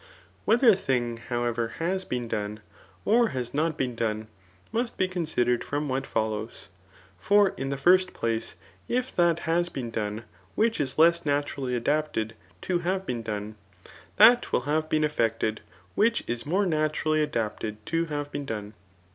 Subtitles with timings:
[0.45, 2.61] Whether a thing, however, has been done,
[3.05, 4.29] or has not been done,
[4.71, 6.69] must be considered from what follows.
[7.19, 8.55] For in the first place,
[8.87, 10.23] if that has been done,
[10.55, 12.33] which is lev naturally adapted
[12.63, 13.57] to haye been done,
[14.17, 15.61] that will have been effected
[15.93, 18.73] which is more naturally adapted to hare bbcn done.'